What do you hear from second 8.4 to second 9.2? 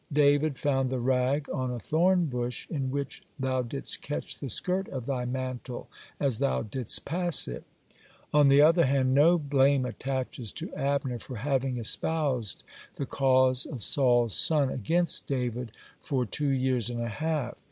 the other hand,